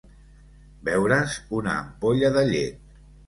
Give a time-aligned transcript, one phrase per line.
[0.87, 2.99] Beure's una ampolla de llet.